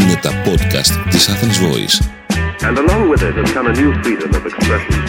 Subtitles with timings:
[0.00, 1.96] Είναι τα podcast της Athens Voice.
[2.68, 5.02] And along with it has come a new freedom of expression.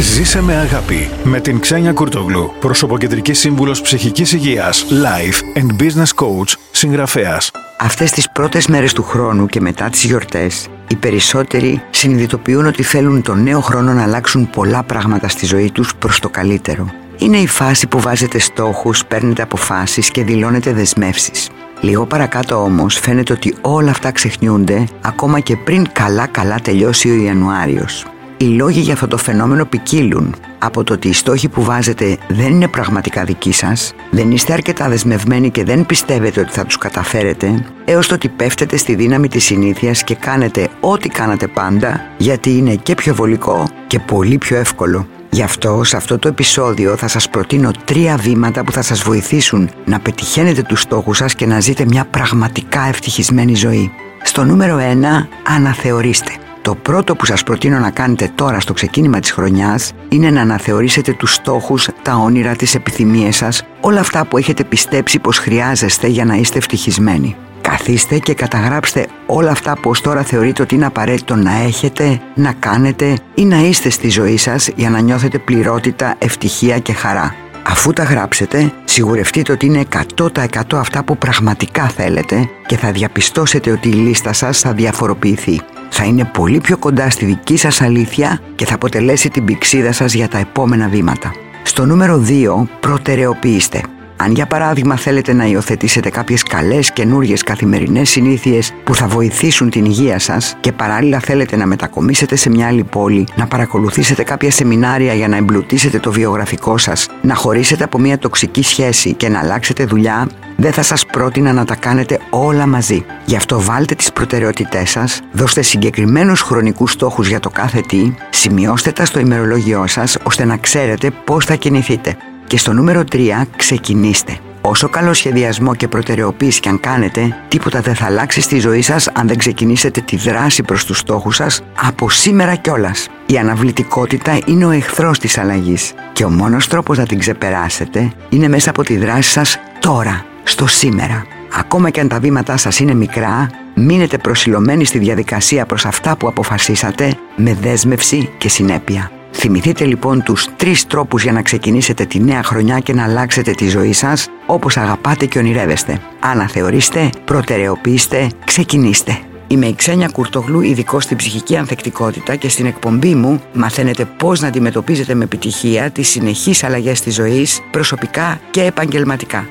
[0.00, 6.54] Ζήσε με αγάπη με την Ξένια Κουρτογλου, προσωποκεντρική σύμβουλος ψυχικής υγείας, life and business coach,
[6.70, 7.50] συγγραφέας.
[7.78, 13.22] Αυτές τις πρώτες μέρες του χρόνου και μετά τις γιορτές, οι περισσότεροι συνειδητοποιούν ότι θέλουν
[13.22, 17.09] τον νέο χρόνο να αλλάξουν πολλά πράγματα στη ζωή τους προς το καλύτερο.
[17.20, 21.50] Είναι η φάση που βάζετε στόχους, παίρνετε αποφάσεις και δηλώνετε δεσμεύσεις.
[21.80, 28.06] Λίγο παρακάτω όμως φαίνεται ότι όλα αυτά ξεχνιούνται ακόμα και πριν καλά-καλά τελειώσει ο Ιανουάριος.
[28.36, 32.50] Οι λόγοι για αυτό το φαινόμενο ποικίλουν από το ότι οι στόχοι που βάζετε δεν
[32.50, 37.64] είναι πραγματικά δικοί σας, δεν είστε αρκετά δεσμευμένοι και δεν πιστεύετε ότι θα τους καταφέρετε,
[37.84, 42.74] έως το ότι πέφτετε στη δύναμη της συνήθειας και κάνετε ό,τι κάνατε πάντα, γιατί είναι
[42.74, 45.06] και πιο βολικό και πολύ πιο εύκολο.
[45.30, 49.70] Γι' αυτό σε αυτό το επεισόδιο θα σας προτείνω τρία βήματα που θα σας βοηθήσουν
[49.84, 53.90] να πετυχαίνετε τους στόχους σας και να ζείτε μια πραγματικά ευτυχισμένη ζωή.
[54.22, 56.30] Στο νούμερο 1, αναθεωρήστε.
[56.62, 61.12] Το πρώτο που σας προτείνω να κάνετε τώρα στο ξεκίνημα της χρονιάς είναι να αναθεωρήσετε
[61.12, 66.24] τους στόχους, τα όνειρα, τις επιθυμίες σας, όλα αυτά που έχετε πιστέψει πως χρειάζεστε για
[66.24, 67.36] να είστε ευτυχισμένοι.
[67.70, 72.52] Καθίστε και καταγράψτε όλα αυτά που ως τώρα θεωρείτε ότι είναι απαραίτητο να έχετε, να
[72.52, 77.34] κάνετε ή να είστε στη ζωή σας για να νιώθετε πληρότητα, ευτυχία και χαρά.
[77.62, 79.84] Αφού τα γράψετε, σιγουρευτείτε ότι είναι
[80.16, 80.36] 100%
[80.72, 85.60] αυτά που πραγματικά θέλετε και θα διαπιστώσετε ότι η λίστα σας θα διαφοροποιηθεί.
[85.90, 90.14] Θα είναι πολύ πιο κοντά στη δική σας αλήθεια και θα αποτελέσει την πηξίδα σας
[90.14, 91.32] για τα επόμενα βήματα.
[91.62, 93.82] Στο νούμερο 2, προτεραιοποιήστε.
[94.22, 99.84] Αν για παράδειγμα θέλετε να υιοθετήσετε κάποιες καλές καινούριε καθημερινές συνήθειες που θα βοηθήσουν την
[99.84, 105.14] υγεία σας και παράλληλα θέλετε να μετακομίσετε σε μια άλλη πόλη, να παρακολουθήσετε κάποια σεμινάρια
[105.14, 109.84] για να εμπλουτίσετε το βιογραφικό σας, να χωρίσετε από μια τοξική σχέση και να αλλάξετε
[109.84, 113.04] δουλειά, δεν θα σας πρότεινα να τα κάνετε όλα μαζί.
[113.24, 118.92] Γι' αυτό βάλτε τις προτεραιότητές σας, δώστε συγκεκριμένους χρονικούς στόχους για το κάθε τι, σημειώστε
[118.92, 122.16] τα στο ημερολόγιό σας ώστε να ξέρετε πώς θα κινηθείτε.
[122.50, 123.16] Και στο νούμερο 3
[123.56, 124.38] ξεκινήστε.
[124.60, 129.08] Όσο καλό σχεδιασμό και προτεραιοποίηση και αν κάνετε, τίποτα δεν θα αλλάξει στη ζωή σας
[129.08, 133.08] αν δεν ξεκινήσετε τη δράση προς τους στόχους σας από σήμερα κιόλας.
[133.26, 138.48] Η αναβλητικότητα είναι ο εχθρός της αλλαγής και ο μόνος τρόπος να την ξεπεράσετε είναι
[138.48, 141.24] μέσα από τη δράση σας τώρα, στο σήμερα.
[141.58, 146.28] Ακόμα και αν τα βήματά σας είναι μικρά, μείνετε προσιλωμένοι στη διαδικασία προς αυτά που
[146.28, 149.10] αποφασίσατε με δέσμευση και συνέπεια.
[149.32, 153.68] Θυμηθείτε λοιπόν τους τρεις τρόπους για να ξεκινήσετε τη νέα χρονιά και να αλλάξετε τη
[153.68, 156.00] ζωή σας όπως αγαπάτε και ονειρεύεστε.
[156.20, 159.18] Αναθεωρήστε, προτεραιοποιήστε, ξεκινήστε.
[159.46, 164.48] Είμαι η Ξένια Κουρτογλού, ειδικό στην ψυχική ανθεκτικότητα και στην εκπομπή μου μαθαίνετε πώς να
[164.48, 169.48] αντιμετωπίζετε με επιτυχία τις συνεχείς αλλαγές της ζωής, προσωπικά και επαγγελματικά.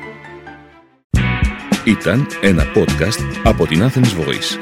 [1.84, 4.58] Ήταν ένα podcast από την Athens Voice.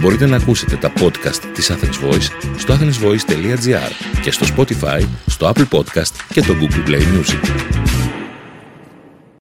[0.00, 5.68] Μπορείτε να ακούσετε τα podcast της Athens Voice στο athensvoice.gr και στο Spotify, στο Apple
[5.78, 7.91] Podcast και το Google Play Music.